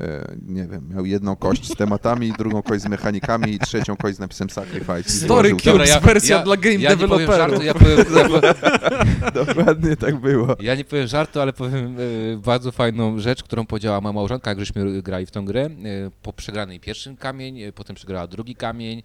E, 0.00 0.36
Nie 0.46 0.66
wiem, 0.66 0.88
miał 0.94 1.06
jedną 1.06 1.36
kość 1.36 1.72
z 1.72 1.76
tematami, 1.76 2.32
drugą 2.38 2.62
kość 2.62 2.82
z 2.82 2.86
mechanikami 2.86 3.52
i 3.52 3.58
trzecią 3.58 3.96
kość 3.96 4.16
z 4.16 4.18
napisem 4.18 4.50
Sacrifice. 4.50 5.10
Story. 5.10 5.56
Cubes, 5.56 5.98
wersja 6.02 6.42
dla 6.42 6.56
game 6.56 6.74
ja 6.74 6.90
developerów. 6.90 7.34
żartu, 7.36 7.62
ja 7.62 7.74
powiem, 7.74 7.98
ja 7.98 8.04
powiem, 8.28 8.42
Dokładnie 9.46 9.96
tak 9.96 10.16
było. 10.16 10.56
Ja 10.60 10.74
nie 10.74 10.84
powiem 10.84 11.06
żartu, 11.06 11.40
ale 11.40 11.52
powiem 11.52 11.96
e, 12.34 12.36
bardzo 12.36 12.72
fajną 12.72 13.18
rzecz, 13.18 13.42
którą 13.42 13.66
powiedziała 13.66 14.00
moja 14.00 14.12
małżonka, 14.12 14.50
jak 14.50 14.58
żeśmy 14.58 15.02
grali 15.02 15.26
w 15.26 15.30
tą 15.30 15.44
grę. 15.44 15.64
E, 15.64 15.70
po 16.22 16.32
przegranej 16.32 16.80
pierwszy 16.80 17.16
kamień, 17.16 17.60
potem 17.74 17.96
przegrała 17.96 18.26
drugi 18.26 18.54
kamień 18.54 19.02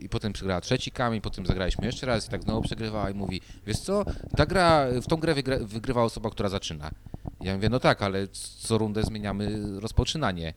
i 0.00 0.08
potem 0.08 0.32
przegrała 0.32 0.60
trzeci 0.60 0.90
kamień, 0.90 1.20
potem 1.20 1.46
zagraliśmy 1.46 1.86
jeszcze 1.86 2.06
raz 2.06 2.28
i 2.28 2.30
tak 2.30 2.42
znowu 2.42 2.62
przegrywała 2.62 3.10
i 3.10 3.14
mówi, 3.14 3.40
wiesz 3.66 3.78
co, 3.78 4.04
ta 4.36 4.46
gra, 4.46 4.86
w 5.02 5.06
tą 5.06 5.16
grę 5.16 5.34
wygrywa 5.60 6.02
osoba, 6.02 6.30
która 6.30 6.48
zaczyna. 6.48 6.90
Ja 7.40 7.54
mówię, 7.54 7.68
no 7.68 7.80
tak, 7.80 8.02
ale 8.02 8.28
co 8.58 8.78
rundę 8.78 9.02
zmieniamy 9.02 9.58
rozpoczynanie. 9.80 10.54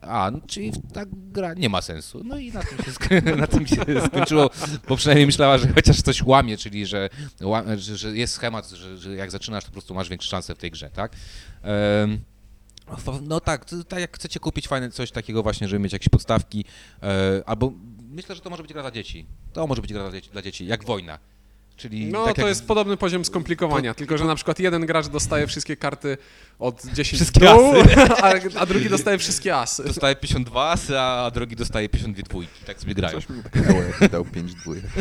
A, 0.00 0.30
no, 0.30 0.40
czyli 0.46 0.72
ta 0.92 1.02
gra 1.12 1.54
nie 1.54 1.68
ma 1.68 1.82
sensu. 1.82 2.22
No 2.24 2.38
i 2.38 2.52
na 2.52 2.62
tym 2.62 2.78
się, 2.78 2.90
sk- 2.92 3.36
na 3.36 3.46
tym 3.46 3.66
się 3.66 3.76
skończyło, 4.06 4.50
bo 4.88 4.96
przynajmniej 4.96 5.26
myślała, 5.26 5.58
że 5.58 5.68
chociaż 5.74 6.02
coś 6.02 6.22
łamie, 6.22 6.56
czyli 6.56 6.86
że, 6.86 7.08
ła- 7.40 7.78
że, 7.78 7.96
że 7.96 8.16
jest 8.16 8.32
schemat, 8.34 8.68
że, 8.70 8.98
że 8.98 9.14
jak 9.14 9.30
zaczynasz, 9.30 9.64
to 9.64 9.68
po 9.70 9.72
prostu 9.72 9.94
masz 9.94 10.08
większe 10.08 10.30
szanse 10.30 10.54
w 10.54 10.58
tej 10.58 10.70
grze, 10.70 10.90
tak? 10.90 11.12
F- 12.92 13.20
no 13.22 13.40
tak, 13.40 13.66
tak 13.88 14.00
jak 14.00 14.16
chcecie 14.16 14.40
kupić 14.40 14.68
fajne 14.68 14.90
coś 14.90 15.10
takiego 15.10 15.42
właśnie, 15.42 15.68
żeby 15.68 15.80
mieć 15.82 15.92
jakieś 15.92 16.08
podstawki, 16.08 16.64
e, 17.02 17.42
albo 17.46 17.72
myślę, 18.10 18.34
że 18.34 18.40
to 18.40 18.50
może 18.50 18.62
być 18.62 18.72
gra 18.72 18.82
dla 18.82 18.90
dzieci. 18.90 19.26
To 19.52 19.66
może 19.66 19.82
być 19.82 19.92
gra 19.92 20.02
dla 20.02 20.12
dzieci, 20.12 20.30
dla 20.30 20.42
dzieci 20.42 20.66
jak 20.66 20.84
wojna. 20.84 21.18
Czyli 21.80 22.06
No 22.06 22.24
tak 22.24 22.34
to 22.34 22.40
jak 22.40 22.48
jest 22.48 22.66
podobny 22.66 22.96
poziom 22.96 23.24
skomplikowania, 23.24 23.94
tylko 23.94 24.18
że 24.18 24.24
na 24.24 24.34
przykład 24.34 24.58
jeden 24.58 24.86
gracz 24.86 25.08
dostaje 25.08 25.46
wszystkie 25.46 25.76
karty 25.76 26.18
od 26.58 26.82
10 26.86 27.08
Wszystkie 27.22 27.40
dół, 27.40 27.74
asy. 27.80 28.54
a, 28.56 28.60
a 28.60 28.66
drugi 28.66 28.88
dostaje 28.88 29.18
wszystkie 29.18 29.56
asy. 29.56 29.84
dostaje 29.84 30.16
52 30.16 30.70
asy, 30.70 30.98
a 31.00 31.30
drugi 31.34 31.56
dostaje 31.56 31.88
52 31.88 32.28
dwójki, 32.28 32.64
tak 32.66 32.80
sobie 32.80 32.94
grają. 32.94 33.14
Coś 33.20 33.28
mi 33.28 33.42
jak 34.00 34.10
dał 34.10 34.24
5 34.24 34.54
dwójek. 34.54 34.84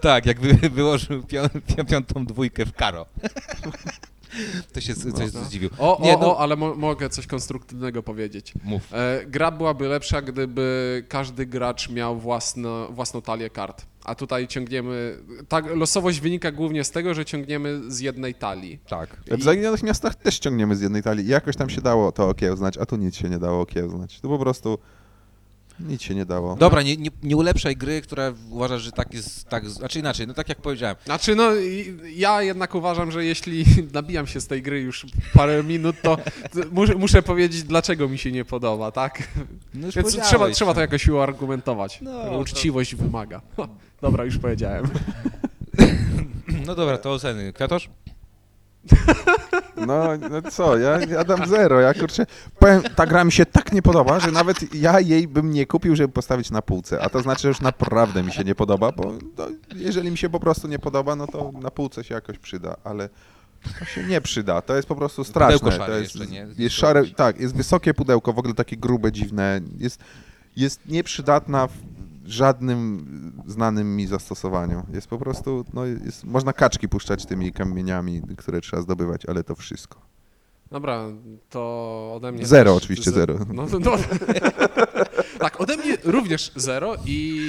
Tak, 0.00 0.26
jakby 0.26 0.54
wyłożył 0.70 1.22
pią, 1.22 1.42
pią, 1.76 1.84
piątą 1.86 2.26
dwójkę 2.26 2.66
w 2.66 2.72
karo. 2.72 3.06
To 4.72 4.80
się 4.80 4.94
coś 4.94 5.32
No. 5.32 5.44
zdziwił. 5.44 5.70
O, 5.78 5.98
Nie, 6.02 6.16
o, 6.16 6.20
no- 6.20 6.26
o, 6.36 6.40
ale 6.40 6.56
mo 6.56 6.74
mogę 6.74 7.08
coś 7.08 7.26
konstruktywnego 7.26 8.02
powiedzieć. 8.02 8.52
Mów. 8.64 8.94
E, 8.94 9.26
gra 9.26 9.50
byłaby 9.50 9.88
lepsza, 9.88 10.22
gdyby 10.22 11.04
każdy 11.08 11.46
gracz 11.46 11.88
miał 11.88 12.18
własno, 12.18 12.88
własną 12.88 13.22
talię 13.22 13.50
kart. 13.50 13.86
A 14.10 14.14
tutaj 14.14 14.48
ciągniemy. 14.48 15.18
Tak, 15.48 15.64
losowość 15.76 16.20
wynika 16.20 16.52
głównie 16.52 16.84
z 16.84 16.90
tego, 16.90 17.14
że 17.14 17.24
ciągniemy 17.24 17.80
z 17.92 18.00
jednej 18.00 18.34
talii. 18.34 18.78
Tak. 18.88 19.16
W 19.30 19.42
Zaginionych 19.42 19.82
Miastach 19.82 20.14
też 20.14 20.38
ciągniemy 20.38 20.76
z 20.76 20.80
jednej 20.80 21.02
talii. 21.02 21.26
Jakoś 21.28 21.56
tam 21.56 21.70
się 21.70 21.80
dało 21.80 22.12
to 22.12 22.28
okiełznać, 22.28 22.78
a 22.78 22.86
tu 22.86 22.96
nic 22.96 23.16
się 23.16 23.28
nie 23.28 23.38
dało 23.38 23.60
okiełznać. 23.60 24.20
Tu 24.20 24.28
po 24.28 24.38
prostu 24.38 24.78
nic 25.80 26.02
się 26.02 26.14
nie 26.14 26.24
dało. 26.26 26.56
Dobra, 26.56 26.82
nie, 26.82 26.96
nie, 26.96 27.10
nie 27.22 27.36
ulepszaj 27.36 27.76
gry, 27.76 28.02
która 28.02 28.32
uważasz, 28.50 28.82
że 28.82 28.92
tak 28.92 29.14
jest, 29.14 29.44
tak, 29.48 29.70
znaczy 29.70 29.98
inaczej, 29.98 30.26
no 30.26 30.34
tak 30.34 30.48
jak 30.48 30.58
powiedziałem. 30.62 30.96
Znaczy, 31.04 31.34
no, 31.34 31.54
i- 31.56 31.98
ja 32.14 32.42
jednak 32.42 32.74
uważam, 32.74 33.10
że 33.12 33.24
jeśli 33.24 33.64
nabijam 33.94 34.26
się 34.26 34.40
z 34.40 34.46
tej 34.46 34.62
gry 34.62 34.80
już 34.80 35.06
parę 35.34 35.62
minut, 35.64 35.96
to 36.02 36.16
to 36.16 36.60
muszę, 36.72 36.94
muszę 36.94 37.22
powiedzieć, 37.22 37.62
dlaczego 37.62 38.08
mi 38.08 38.18
się 38.18 38.32
nie 38.32 38.44
podoba, 38.44 38.90
tak? 38.92 39.22
No 39.74 39.88
Więc 39.96 40.20
trzeba, 40.22 40.50
trzeba 40.50 40.74
to 40.74 40.80
jakoś 40.80 41.08
uargumentować. 41.08 41.98
No, 42.02 42.24
to- 42.24 42.38
Uczciwość 42.38 42.94
wymaga. 42.94 43.40
Dobra, 44.02 44.24
już 44.24 44.38
powiedziałem. 44.38 44.86
No 46.66 46.74
dobra, 46.74 46.98
to 46.98 47.12
oceny. 47.12 47.52
Kwiatosz? 47.52 47.90
No, 49.86 50.08
no 50.30 50.50
co, 50.50 50.78
ja, 50.78 51.00
ja 51.00 51.24
dam 51.24 51.46
zero. 51.46 51.80
Ja 51.80 51.94
kurczę, 51.94 52.26
powiem, 52.58 52.82
ta 52.96 53.06
gra 53.06 53.24
mi 53.24 53.32
się 53.32 53.46
tak 53.46 53.72
nie 53.72 53.82
podoba, 53.82 54.20
że 54.20 54.30
nawet 54.30 54.74
ja 54.74 55.00
jej 55.00 55.28
bym 55.28 55.50
nie 55.50 55.66
kupił, 55.66 55.96
żeby 55.96 56.12
postawić 56.12 56.50
na 56.50 56.62
półce. 56.62 57.02
A 57.02 57.08
to 57.08 57.22
znaczy, 57.22 57.42
że 57.42 57.48
już 57.48 57.60
naprawdę 57.60 58.22
mi 58.22 58.32
się 58.32 58.44
nie 58.44 58.54
podoba, 58.54 58.92
bo 58.92 59.12
to, 59.36 59.48
jeżeli 59.74 60.10
mi 60.10 60.18
się 60.18 60.28
po 60.28 60.40
prostu 60.40 60.68
nie 60.68 60.78
podoba, 60.78 61.16
no 61.16 61.26
to 61.26 61.52
na 61.60 61.70
półce 61.70 62.04
się 62.04 62.14
jakoś 62.14 62.38
przyda, 62.38 62.76
ale 62.84 63.08
to 63.78 63.84
się 63.84 64.04
nie 64.04 64.20
przyda. 64.20 64.62
To 64.62 64.76
jest 64.76 64.88
po 64.88 64.96
prostu 64.96 65.24
straszne. 65.24 65.72
Szare 65.72 65.86
to 65.86 65.98
jest, 65.98 66.14
jeszcze, 66.14 66.32
nie? 66.32 66.46
jest 66.58 66.76
szare, 66.76 67.06
tak, 67.06 67.40
jest 67.40 67.56
wysokie 67.56 67.94
pudełko, 67.94 68.32
w 68.32 68.38
ogóle 68.38 68.54
takie 68.54 68.76
grube, 68.76 69.12
dziwne. 69.12 69.60
Jest, 69.78 70.00
jest 70.56 70.80
nieprzydatna 70.86 71.66
w 71.66 71.72
żadnym 72.32 73.06
znanym 73.46 73.96
mi 73.96 74.06
zastosowaniu. 74.06 74.82
Jest 74.94 75.06
po 75.06 75.18
prostu, 75.18 75.64
no 75.74 75.84
jest, 75.86 76.24
można 76.24 76.52
kaczki 76.52 76.88
puszczać 76.88 77.26
tymi 77.26 77.52
kamieniami, 77.52 78.22
które 78.36 78.60
trzeba 78.60 78.82
zdobywać, 78.82 79.26
ale 79.26 79.44
to 79.44 79.54
wszystko. 79.54 80.00
Dobra, 80.70 81.04
to 81.50 82.12
ode 82.16 82.32
mnie. 82.32 82.46
Zero, 82.46 82.74
też 82.74 82.82
oczywiście 82.84 83.10
ze- 83.10 83.16
zero. 83.20 83.38
No, 83.54 83.66
no, 83.72 83.78
no. 83.78 83.92
tak, 85.40 85.60
ode 85.60 85.76
mnie 85.76 85.96
również 86.04 86.52
zero 86.56 86.96
i 87.06 87.48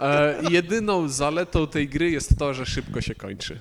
e, 0.00 0.42
jedyną 0.50 1.08
zaletą 1.08 1.66
tej 1.66 1.88
gry 1.88 2.10
jest 2.10 2.38
to, 2.38 2.54
że 2.54 2.66
szybko 2.66 3.00
się 3.00 3.14
kończy. 3.14 3.58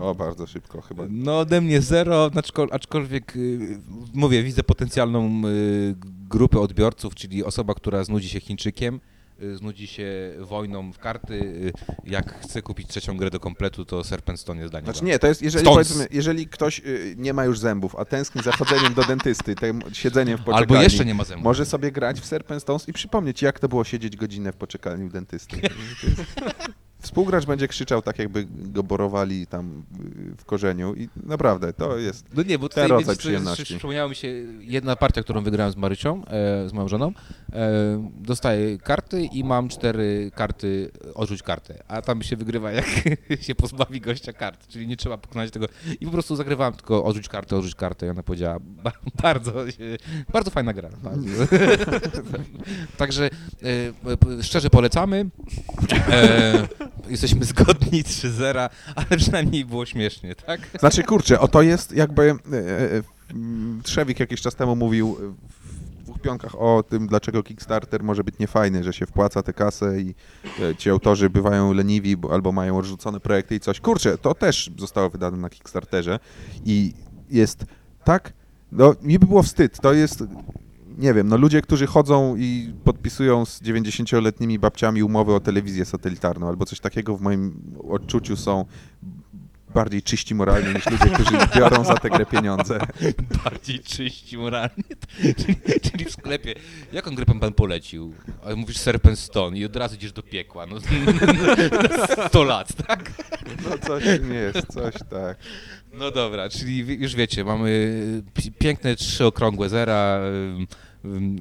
O, 0.00 0.14
bardzo 0.14 0.46
szybko 0.46 0.80
chyba. 0.80 1.02
No 1.10 1.38
ode 1.38 1.60
mnie 1.60 1.80
zero, 1.80 2.28
aczkol- 2.28 2.68
aczkolwiek 2.70 3.36
y, 3.36 3.78
mówię, 4.14 4.42
widzę 4.42 4.62
potencjalną 4.62 5.42
y, 5.46 5.94
grupę 6.30 6.60
odbiorców, 6.60 7.14
czyli 7.14 7.44
osoba, 7.44 7.74
która 7.74 8.04
znudzi 8.04 8.28
się 8.28 8.40
Chińczykiem, 8.40 8.94
y, 8.94 9.17
znudzi 9.54 9.86
się 9.86 10.32
wojną 10.38 10.92
w 10.92 10.98
karty, 10.98 11.34
y, 11.34 11.72
jak 12.04 12.40
chce 12.40 12.62
kupić 12.62 12.88
trzecią 12.88 13.16
grę 13.16 13.30
do 13.30 13.40
kompletu, 13.40 13.84
to 13.84 14.04
Serpent 14.04 14.40
Stone 14.40 14.60
jest 14.60 14.72
dla 14.72 14.80
niego. 14.80 14.92
Znaczy 14.92 15.04
nie, 15.04 15.18
to 15.18 15.26
jest, 15.26 15.42
jeżeli 15.42 15.68
jeżeli 16.10 16.46
ktoś 16.46 16.78
y, 16.78 17.14
nie 17.18 17.32
ma 17.32 17.44
już 17.44 17.58
zębów, 17.58 17.96
a 17.96 18.04
tęskni 18.04 18.42
za 18.42 18.52
chodzeniem 18.52 18.94
do 18.94 19.02
dentysty, 19.02 19.54
tym 19.54 19.82
siedzeniem 19.92 20.38
w 20.38 20.40
poczekalni, 20.40 20.72
Albo 20.72 20.82
jeszcze 20.82 21.04
nie 21.04 21.14
ma 21.14 21.24
zębów. 21.24 21.44
może 21.44 21.66
sobie 21.66 21.92
grać 21.92 22.20
w 22.20 22.26
Serpent 22.26 22.62
Stones 22.62 22.88
i 22.88 22.92
przypomnieć, 22.92 23.42
jak 23.42 23.60
to 23.60 23.68
było 23.68 23.84
siedzieć 23.84 24.16
godzinę 24.16 24.52
w 24.52 24.56
poczekalni 24.56 25.04
u 25.04 25.08
dentysty. 25.08 25.56
Współgracz 27.00 27.46
będzie 27.46 27.68
krzyczał 27.68 28.02
tak, 28.02 28.18
jakby 28.18 28.46
go 28.50 28.82
borowali 28.82 29.46
tam 29.46 29.82
w 30.38 30.44
korzeniu 30.44 30.94
i 30.94 31.08
naprawdę, 31.26 31.72
to 31.72 31.98
jest... 31.98 32.26
No 32.36 32.42
nie, 32.42 32.58
bo 32.58 32.68
Ten 32.68 32.84
tutaj 32.84 32.88
rodzaj 32.98 33.16
przyjemności. 33.16 33.64
przypomniała 33.64 34.08
mi 34.08 34.14
się 34.14 34.28
jedna 34.60 34.96
partia, 34.96 35.22
którą 35.22 35.42
wygrałem 35.42 35.72
z 35.72 35.76
Marycią, 35.76 36.24
e, 36.24 36.68
z 36.68 36.72
moją 36.72 36.88
żoną. 36.88 37.12
E, 37.52 38.10
dostaję 38.20 38.78
karty 38.78 39.22
i 39.22 39.44
mam 39.44 39.68
cztery 39.68 40.30
karty, 40.34 40.90
odrzuć 41.14 41.42
kartę. 41.42 41.82
A 41.88 42.02
tam 42.02 42.22
się 42.22 42.36
wygrywa, 42.36 42.72
jak 42.72 42.86
się 43.46 43.54
pozbawi 43.54 44.00
gościa 44.00 44.32
kart, 44.32 44.68
czyli 44.68 44.86
nie 44.86 44.96
trzeba 44.96 45.18
pokonać 45.18 45.50
tego. 45.50 45.66
I 46.00 46.06
po 46.06 46.12
prostu 46.12 46.36
zagrywałem 46.36 46.74
tylko 46.74 47.04
odrzuć 47.04 47.28
kartę, 47.28 47.56
odrzuć 47.56 47.74
kartę 47.74 48.06
i 48.06 48.10
ona 48.10 48.22
powiedziała, 48.22 48.58
ba, 48.60 48.92
bardzo, 49.22 49.52
bardzo 50.32 50.50
fajna 50.50 50.72
gra. 50.72 50.88
Bardzo. 51.02 51.28
Także 52.96 53.30
e, 54.38 54.42
szczerze 54.42 54.70
polecamy. 54.70 55.26
E, 57.08 57.10
jesteśmy 57.10 57.44
zgodni 57.54 58.04
3-0, 58.04 58.68
ale 58.94 59.16
przynajmniej 59.16 59.64
było 59.64 59.86
śmiesznie, 59.86 60.34
tak? 60.34 60.60
Znaczy, 60.80 61.02
kurczę, 61.02 61.40
o 61.40 61.48
to 61.48 61.62
jest 61.62 61.92
jakby... 61.92 62.22
E, 62.52 62.56
e, 62.56 63.02
mm, 63.30 63.80
Trzewik 63.84 64.20
jakiś 64.20 64.40
czas 64.40 64.54
temu 64.54 64.76
mówił 64.76 65.16
e, 65.20 65.48
w 66.00 66.02
dwóch 66.02 66.20
pionkach 66.20 66.54
o 66.54 66.84
tym, 66.88 67.06
dlaczego 67.06 67.42
Kickstarter 67.42 68.02
może 68.02 68.24
być 68.24 68.38
niefajny, 68.38 68.84
że 68.84 68.92
się 68.92 69.06
wpłaca 69.06 69.42
tę 69.42 69.52
kasę 69.52 70.00
i 70.00 70.14
e, 70.60 70.76
ci 70.76 70.90
autorzy 70.90 71.30
bywają 71.30 71.72
leniwi 71.72 72.16
bo- 72.16 72.32
albo 72.32 72.52
mają 72.52 72.78
odrzucone 72.78 73.20
projekty 73.20 73.54
i 73.54 73.60
coś. 73.60 73.80
Kurczę, 73.80 74.18
to 74.18 74.34
też 74.34 74.70
zostało 74.78 75.10
wydane 75.10 75.36
na 75.36 75.50
Kickstarterze 75.50 76.18
i 76.64 76.92
jest 77.30 77.64
tak... 78.04 78.32
No, 78.72 78.94
mi 79.02 79.18
by 79.18 79.26
było 79.26 79.42
wstyd. 79.42 79.80
To 79.80 79.92
jest... 79.92 80.24
Nie 80.98 81.14
wiem, 81.14 81.28
no 81.28 81.36
ludzie, 81.36 81.62
którzy 81.62 81.86
chodzą 81.86 82.36
i 82.36 82.72
podpisują 82.84 83.44
z 83.44 83.62
90-letnimi 83.62 84.58
babciami 84.58 85.02
umowy 85.02 85.34
o 85.34 85.40
telewizję 85.40 85.84
satelitarną 85.84 86.48
albo 86.48 86.64
coś 86.66 86.80
takiego 86.80 87.16
w 87.16 87.20
moim 87.20 87.62
odczuciu 87.88 88.36
są 88.36 88.64
bardziej 89.74 90.02
czyści 90.02 90.34
moralnie 90.34 90.72
niż 90.74 90.86
ludzie, 90.86 91.06
którzy 91.14 91.30
biorą 91.56 91.84
za 91.84 91.94
tę 91.94 92.10
grę 92.10 92.26
pieniądze. 92.26 92.78
bardziej 93.44 93.80
czyści 93.80 94.38
moralnie. 94.38 94.84
czyli, 95.38 95.56
czyli 95.82 96.04
w 96.04 96.10
sklepie. 96.12 96.54
Jaką 96.92 97.14
grę 97.14 97.26
pan, 97.26 97.52
polecił? 97.52 98.14
A 98.44 98.54
mówisz 98.56 98.76
Serpent 98.76 99.18
Stone 99.18 99.58
i 99.58 99.64
od 99.64 99.76
razu 99.76 99.94
idziesz 99.94 100.12
do 100.12 100.22
piekła. 100.22 100.66
No, 100.66 100.76
100 102.28 102.44
lat, 102.44 102.86
tak? 102.86 103.12
No 103.70 103.78
coś 103.78 104.04
tym 104.04 104.32
jest, 104.32 104.66
coś 104.72 104.94
tak. 105.10 105.36
No 105.92 106.10
dobra, 106.10 106.48
czyli 106.48 106.78
już 107.02 107.14
wiecie, 107.14 107.44
mamy 107.44 108.00
pi- 108.34 108.52
piękne 108.52 108.96
trzy 108.96 109.26
okrągłe 109.26 109.68
zera, 109.68 110.20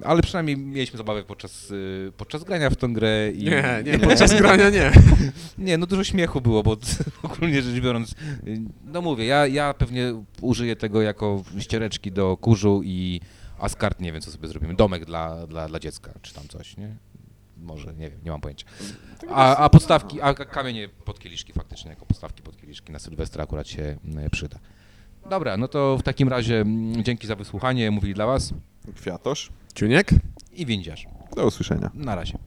ale 0.05 0.21
przynajmniej 0.21 0.57
mieliśmy 0.57 0.97
zabawę 0.97 1.23
podczas, 1.23 1.71
y, 1.71 2.11
podczas 2.17 2.43
grania 2.43 2.69
w 2.69 2.75
tą 2.75 2.93
grę. 2.93 3.31
I, 3.31 3.43
Nie, 3.43 3.83
nie, 3.85 3.99
podczas 3.99 4.33
grania 4.41 4.69
nie. 4.69 4.91
Nie, 5.57 5.77
no 5.77 5.85
dużo 5.85 6.03
śmiechu 6.03 6.41
było, 6.41 6.63
bo 6.63 6.77
ogólnie 7.23 7.61
rzecz 7.61 7.81
biorąc, 7.81 8.11
y, 8.11 8.15
no 8.85 9.01
mówię, 9.01 9.25
ja, 9.25 9.47
ja 9.47 9.73
pewnie 9.73 10.23
użyję 10.41 10.75
tego 10.75 11.01
jako 11.01 11.43
ściereczki 11.59 12.11
do 12.11 12.37
kurzu 12.37 12.81
i 12.83 13.21
a 13.59 13.69
z 13.69 13.75
kart 13.75 13.99
nie 13.99 14.11
wiem, 14.11 14.21
co 14.21 14.31
sobie 14.31 14.47
zrobimy. 14.47 14.75
Domek 14.75 15.05
dla, 15.05 15.47
dla, 15.47 15.67
dla 15.67 15.79
dziecka, 15.79 16.13
czy 16.21 16.33
tam 16.33 16.47
coś, 16.47 16.77
nie? 16.77 16.95
Może, 17.57 17.93
nie 17.93 18.09
wiem, 18.09 18.19
nie 18.25 18.31
mam 18.31 18.41
pojęcia. 18.41 18.65
A, 19.29 19.55
a 19.57 19.69
podstawki, 19.69 20.21
a 20.21 20.33
kamienie 20.33 20.89
pod 21.05 21.19
kieliszki 21.19 21.53
faktycznie, 21.53 21.89
jako 21.89 22.05
podstawki 22.05 22.43
pod 22.43 22.57
kieliszki 22.57 22.91
na 22.91 22.99
Sylwestra 22.99 23.43
akurat 23.43 23.67
się 23.67 23.97
mm, 24.05 24.29
przyda. 24.29 24.59
Dobra, 25.29 25.57
no 25.57 25.67
to 25.67 25.97
w 25.97 26.03
takim 26.03 26.29
razie 26.29 26.61
mm, 26.61 27.03
dzięki 27.03 27.27
za 27.27 27.35
wysłuchanie, 27.35 27.91
mówili 27.91 28.13
dla 28.13 28.25
was 28.25 28.53
Kwiatosz, 28.95 29.49
Ciuniek? 29.75 30.09
i 30.53 30.65
windziarz. 30.65 31.07
do 31.35 31.45
usłyszenia. 31.45 31.91
Na 31.93 32.15
razie. 32.15 32.37